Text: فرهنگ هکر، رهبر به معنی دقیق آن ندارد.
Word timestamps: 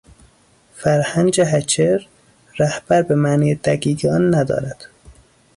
فرهنگ 0.75 1.41
هکر، 1.41 2.05
رهبر 2.59 3.01
به 3.01 3.15
معنی 3.15 3.55
دقیق 3.55 4.05
آن 4.05 4.35
ندارد. 4.35 4.85